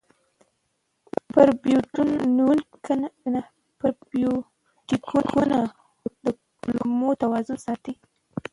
[3.79, 5.59] پروبیوتیکونه
[6.23, 6.25] د
[6.61, 7.93] کولمو توازن ساتي.